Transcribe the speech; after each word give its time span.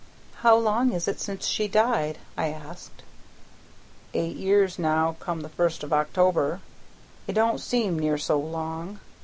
"How 0.37 0.55
long 0.55 0.93
is 0.93 1.07
it 1.07 1.19
since 1.21 1.45
she 1.45 1.67
died?" 1.67 2.17
I 2.35 2.47
asked. 2.47 3.03
"Eight 4.15 4.35
year 4.35 4.67
now, 4.79 5.15
come 5.19 5.41
the 5.41 5.49
first 5.49 5.83
of 5.83 5.93
October. 5.93 6.59
It 7.27 7.33
don't 7.33 7.59
seem 7.61 7.99
near 7.99 8.17
so 8.17 8.39
long. 8.39 8.99